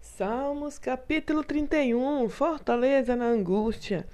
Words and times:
Salmos 0.00 0.78
capítulo 0.78 1.44
31 1.44 2.26
Fortaleza 2.30 3.14
na 3.14 3.26
angústia. 3.26 4.06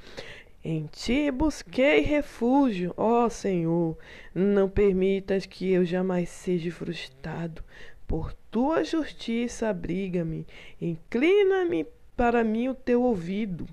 Em 0.64 0.86
ti 0.86 1.30
busquei 1.30 2.00
refúgio, 2.00 2.92
ó 2.96 3.28
Senhor. 3.28 3.96
Não 4.34 4.68
permitas 4.68 5.46
que 5.46 5.70
eu 5.70 5.84
jamais 5.84 6.28
seja 6.28 6.72
frustrado. 6.72 7.62
Por 8.04 8.32
tua 8.50 8.82
justiça 8.82 9.68
abriga-me. 9.68 10.44
Inclina-me 10.80 11.86
para 12.16 12.42
mim 12.42 12.66
o 12.66 12.74
teu 12.74 13.02
ouvido 13.02 13.64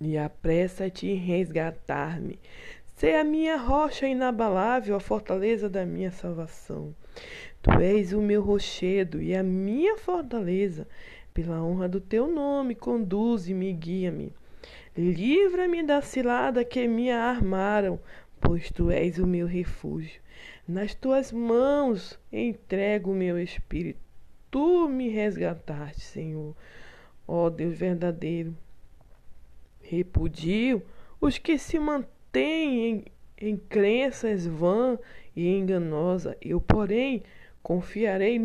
e 0.00 0.18
apressa-te 0.18 1.06
em 1.06 1.14
resgatar-me. 1.14 2.36
Sê 2.96 3.12
a 3.16 3.22
minha 3.22 3.58
rocha 3.58 4.08
inabalável, 4.08 4.96
a 4.96 5.00
fortaleza 5.00 5.68
da 5.68 5.84
minha 5.84 6.10
salvação. 6.10 6.96
Tu 7.60 7.70
és 7.72 8.14
o 8.14 8.22
meu 8.22 8.40
rochedo 8.40 9.20
e 9.20 9.36
a 9.36 9.42
minha 9.42 9.98
fortaleza. 9.98 10.88
Pela 11.34 11.62
honra 11.62 11.90
do 11.90 12.00
teu 12.00 12.26
nome, 12.26 12.74
conduze-me 12.74 13.68
e 13.68 13.72
guia-me. 13.74 14.32
Livra-me 14.96 15.82
da 15.82 16.00
cilada 16.00 16.64
que 16.64 16.88
me 16.88 17.10
armaram, 17.10 18.00
pois 18.40 18.70
tu 18.70 18.90
és 18.90 19.18
o 19.18 19.26
meu 19.26 19.46
refúgio. 19.46 20.18
Nas 20.66 20.94
tuas 20.94 21.30
mãos 21.30 22.18
entrego 22.32 23.12
o 23.12 23.14
meu 23.14 23.38
espírito. 23.38 24.00
Tu 24.50 24.88
me 24.88 25.10
resgataste, 25.10 26.00
Senhor. 26.00 26.56
Ó 27.28 27.50
Deus 27.50 27.76
verdadeiro. 27.76 28.56
Repudio 29.82 30.80
os 31.20 31.36
que 31.36 31.58
se 31.58 31.78
mantêm 31.78 32.15
em, 32.40 33.04
em 33.38 33.56
crenças 33.56 34.46
vã 34.46 34.98
e 35.34 35.48
enganosa. 35.48 36.36
Eu, 36.40 36.60
porém, 36.60 37.22
confiarei 37.62 38.40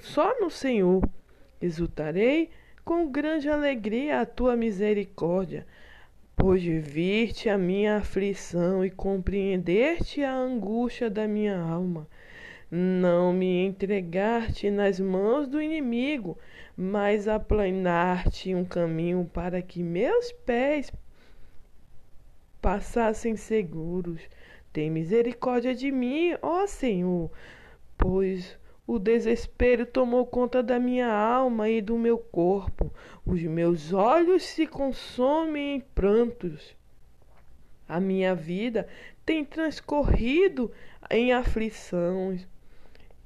só 0.00 0.40
no 0.40 0.50
Senhor. 0.50 1.02
Exultarei 1.60 2.50
com 2.84 3.10
grande 3.10 3.48
alegria 3.48 4.20
a 4.20 4.26
tua 4.26 4.56
misericórdia, 4.56 5.66
pois 6.36 6.62
vir-te 6.62 7.48
a 7.48 7.56
minha 7.56 7.96
aflição 7.96 8.84
e 8.84 8.90
compreender-te 8.90 10.22
a 10.22 10.34
angústia 10.34 11.08
da 11.08 11.26
minha 11.26 11.58
alma. 11.58 12.06
Não 12.70 13.32
me 13.32 13.64
entregar-te 13.64 14.68
nas 14.68 14.98
mãos 14.98 15.46
do 15.46 15.62
inimigo, 15.62 16.36
mas 16.76 17.28
aplanar-te 17.28 18.54
um 18.54 18.64
caminho 18.64 19.30
para 19.32 19.62
que 19.62 19.82
meus 19.82 20.32
pés 20.32 20.92
passassem 22.64 23.36
seguros. 23.36 24.22
Tem 24.72 24.88
misericórdia 24.90 25.74
de 25.74 25.92
mim, 25.92 26.34
ó 26.40 26.66
Senhor, 26.66 27.30
pois 27.98 28.58
o 28.86 28.98
desespero 28.98 29.84
tomou 29.84 30.24
conta 30.24 30.62
da 30.62 30.80
minha 30.80 31.12
alma 31.12 31.68
e 31.68 31.82
do 31.82 31.98
meu 31.98 32.16
corpo. 32.16 32.90
Os 33.26 33.42
meus 33.42 33.92
olhos 33.92 34.44
se 34.44 34.66
consomem 34.66 35.76
em 35.76 35.80
prantos. 35.80 36.74
A 37.86 38.00
minha 38.00 38.34
vida 38.34 38.88
tem 39.26 39.44
transcorrido 39.44 40.72
em 41.10 41.34
aflições, 41.34 42.48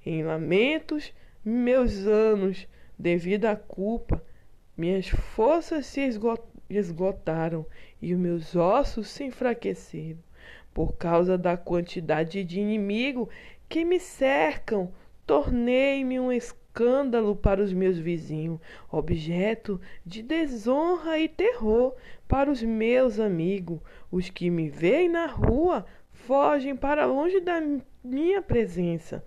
em 0.05 0.25
lamentos, 0.25 1.15
meus 1.45 2.09
anos, 2.09 2.67
devido 2.99 3.45
à 3.45 3.55
culpa. 3.55 4.21
Minhas 4.77 5.09
forças 5.09 5.87
se 5.87 6.01
esgotaram 6.01 6.58
e 6.71 8.13
os 8.13 8.19
meus 8.19 8.55
ossos 8.55 9.09
se 9.09 9.25
enfraqueceram 9.25 10.19
por 10.73 10.97
causa 10.97 11.37
da 11.37 11.57
quantidade 11.57 12.45
de 12.45 12.61
inimigos 12.61 13.29
que 13.69 13.85
me 13.85 13.99
cercam 13.99 14.93
tornei-me 15.29 16.19
um 16.19 16.33
escândalo 16.33 17.37
para 17.37 17.63
os 17.63 17.71
meus 17.71 17.99
vizinhos, 17.99 18.59
objeto 18.91 19.79
de 20.05 20.23
desonra 20.23 21.19
e 21.19 21.29
terror 21.29 21.95
para 22.27 22.51
os 22.51 22.63
meus 22.63 23.21
amigos. 23.21 23.79
Os 24.11 24.31
que 24.31 24.49
me 24.49 24.71
veem 24.71 25.07
na 25.07 25.27
rua 25.27 25.85
fogem 26.13 26.75
para 26.75 27.05
longe 27.05 27.41
da 27.41 27.61
minha 28.03 28.41
presença. 28.41 29.23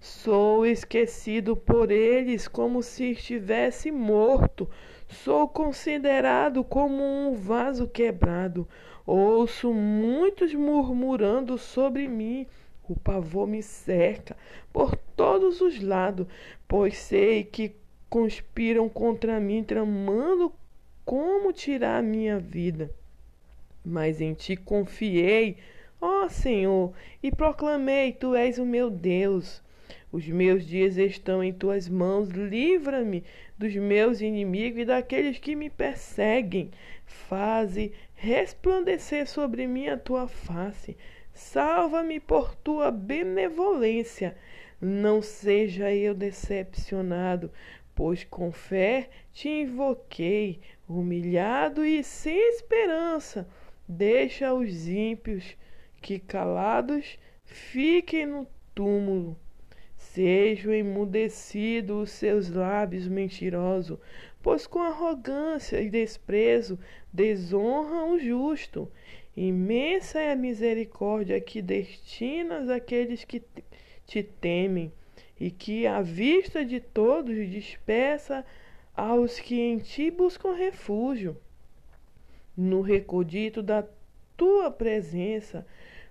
Sou 0.00 0.66
esquecido 0.66 1.56
por 1.56 1.92
eles 1.92 2.48
como 2.48 2.82
se 2.82 3.12
estivesse 3.12 3.92
morto. 3.92 4.68
Sou 5.08 5.46
considerado 5.48 6.64
como 6.64 7.02
um 7.02 7.34
vaso 7.34 7.86
quebrado. 7.86 8.66
Ouço 9.06 9.72
muitos 9.72 10.54
murmurando 10.54 11.58
sobre 11.58 12.08
mim. 12.08 12.46
O 12.88 12.98
pavor 12.98 13.46
me 13.46 13.62
cerca 13.62 14.36
por 14.72 14.96
todos 15.16 15.60
os 15.60 15.80
lados, 15.80 16.26
pois 16.68 16.96
sei 16.98 17.44
que 17.44 17.74
conspiram 18.10 18.88
contra 18.88 19.40
mim, 19.40 19.64
tramando 19.64 20.52
como 21.04 21.52
tirar 21.52 21.98
a 21.98 22.02
minha 22.02 22.38
vida. 22.38 22.90
Mas 23.84 24.20
em 24.20 24.34
ti 24.34 24.56
confiei, 24.56 25.58
ó 26.00 26.28
Senhor, 26.28 26.92
e 27.22 27.30
proclamei: 27.30 28.12
Tu 28.12 28.34
és 28.34 28.58
o 28.58 28.64
meu 28.64 28.90
Deus. 28.90 29.62
Os 30.10 30.26
meus 30.26 30.66
dias 30.66 30.96
estão 30.96 31.42
em 31.42 31.52
tuas 31.52 31.88
mãos, 31.88 32.28
livra-me 32.28 33.24
dos 33.58 33.74
meus 33.74 34.20
inimigos 34.20 34.82
e 34.82 34.84
daqueles 34.84 35.38
que 35.38 35.56
me 35.56 35.68
perseguem. 35.68 36.70
Faze 37.04 37.92
resplandecer 38.14 39.26
sobre 39.26 39.66
mim 39.66 39.88
a 39.88 39.96
tua 39.96 40.28
face 40.28 40.96
Salva-me 41.34 42.20
por 42.20 42.54
tua 42.54 42.92
benevolência. 42.92 44.36
Não 44.80 45.20
seja 45.20 45.92
eu 45.92 46.14
decepcionado, 46.14 47.50
pois 47.94 48.22
com 48.24 48.52
fé 48.52 49.10
te 49.32 49.48
invoquei, 49.48 50.60
humilhado 50.88 51.84
e 51.84 52.04
sem 52.04 52.38
esperança. 52.50 53.48
Deixa 53.86 54.54
os 54.54 54.86
ímpios 54.88 55.56
que 56.00 56.20
calados 56.20 57.18
fiquem 57.44 58.26
no 58.26 58.46
túmulo. 58.74 59.36
Sejam 60.14 60.72
emudecidos 60.72 62.02
os 62.04 62.10
seus 62.10 62.48
lábios 62.48 63.08
mentirosos, 63.08 63.98
pois 64.40 64.64
com 64.64 64.80
arrogância 64.80 65.82
e 65.82 65.90
desprezo 65.90 66.78
desonram 67.12 68.12
o 68.12 68.18
justo. 68.20 68.88
Imensa 69.36 70.20
é 70.20 70.30
a 70.30 70.36
misericórdia 70.36 71.40
que 71.40 71.60
destinas 71.60 72.68
àqueles 72.68 73.24
que 73.24 73.42
te 74.06 74.22
temem, 74.22 74.92
e 75.40 75.50
que, 75.50 75.84
à 75.84 76.00
vista 76.00 76.64
de 76.64 76.78
todos, 76.78 77.34
dispersa 77.50 78.46
aos 78.96 79.40
que 79.40 79.60
em 79.60 79.78
ti 79.78 80.12
buscam 80.12 80.54
refúgio. 80.54 81.36
No 82.56 82.82
recodito 82.82 83.60
da 83.60 83.84
tua 84.36 84.70
presença, 84.70 85.66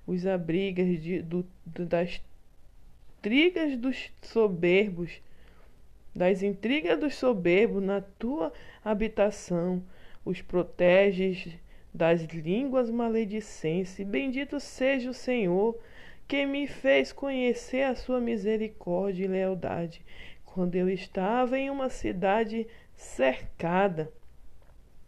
os 0.05 0.27
abrigas 0.27 1.01
de, 1.01 1.21
do, 1.21 1.47
das 1.65 2.21
intrigas 3.23 3.77
dos 3.77 4.11
soberbos, 4.21 5.21
das 6.13 6.43
intrigas 6.43 6.99
dos 6.99 7.15
soberbos 7.15 7.81
na 7.81 8.01
tua 8.01 8.51
habitação, 8.83 9.81
os 10.25 10.41
proteges 10.41 11.57
das 11.93 12.23
línguas 12.23 12.89
maledicentes. 12.89 14.05
Bendito 14.05 14.59
seja 14.59 15.09
o 15.09 15.13
Senhor, 15.13 15.79
que 16.27 16.45
me 16.45 16.67
fez 16.67 17.13
conhecer 17.13 17.83
a 17.83 17.95
sua 17.95 18.19
misericórdia 18.19 19.23
e 19.23 19.29
lealdade, 19.29 20.01
quando 20.43 20.75
eu 20.75 20.89
estava 20.89 21.57
em 21.57 21.69
uma 21.69 21.87
cidade 21.87 22.67
cercada. 22.93 24.11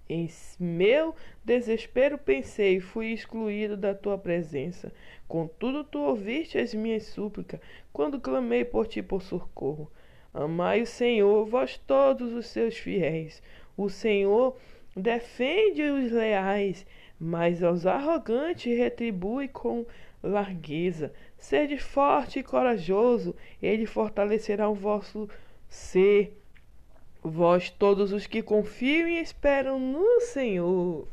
Em 0.07 0.29
meu 0.59 1.15
desespero 1.43 2.17
pensei, 2.17 2.79
fui 2.79 3.07
excluído 3.07 3.75
da 3.75 3.95
tua 3.95 4.17
presença. 4.17 4.93
Contudo, 5.27 5.83
tu 5.83 5.99
ouviste 5.99 6.59
as 6.59 6.73
minhas 6.75 7.03
súplicas, 7.03 7.59
quando 7.91 8.19
clamei 8.19 8.63
por 8.63 8.87
ti 8.87 9.01
por 9.01 9.23
socorro. 9.23 9.91
Amai 10.31 10.81
o 10.81 10.85
Senhor, 10.85 11.45
vós 11.45 11.77
todos 11.77 12.33
os 12.33 12.47
seus 12.47 12.77
fiéis. 12.77 13.41
O 13.75 13.89
Senhor 13.89 14.55
defende 14.95 15.81
os 15.81 16.11
leais, 16.11 16.85
mas 17.19 17.63
aos 17.63 17.85
arrogantes 17.85 18.77
retribui 18.77 19.47
com 19.47 19.85
largueza. 20.21 21.11
Sede 21.37 21.77
forte 21.77 22.39
e 22.39 22.43
corajoso, 22.43 23.35
ele 23.61 23.85
fortalecerá 23.85 24.69
o 24.69 24.75
vosso 24.75 25.27
ser. 25.67 26.37
Vós 27.27 27.71
todos 27.71 28.11
os 28.13 28.27
que 28.27 28.43
confiam 28.43 29.07
e 29.07 29.19
esperam 29.19 29.79
no 29.79 30.21
Senhor. 30.21 31.07